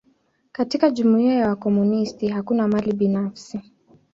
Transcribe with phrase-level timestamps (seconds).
[0.51, 3.61] Katika jumuia ya wakomunisti, hakuna mali binafsi.